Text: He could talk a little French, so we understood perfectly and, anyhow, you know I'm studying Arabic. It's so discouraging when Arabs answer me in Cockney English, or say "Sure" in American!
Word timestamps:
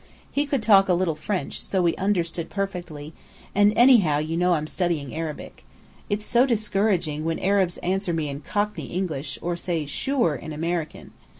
He 0.31 0.47
could 0.47 0.63
talk 0.63 0.89
a 0.89 0.95
little 0.95 1.13
French, 1.13 1.61
so 1.61 1.83
we 1.83 1.95
understood 1.95 2.49
perfectly 2.49 3.13
and, 3.53 3.71
anyhow, 3.77 4.17
you 4.17 4.35
know 4.35 4.55
I'm 4.55 4.65
studying 4.65 5.13
Arabic. 5.13 5.63
It's 6.09 6.25
so 6.25 6.47
discouraging 6.47 7.23
when 7.23 7.37
Arabs 7.37 7.77
answer 7.83 8.11
me 8.11 8.27
in 8.27 8.39
Cockney 8.41 8.87
English, 8.87 9.37
or 9.43 9.55
say 9.55 9.85
"Sure" 9.85 10.35
in 10.35 10.53
American! 10.53 11.11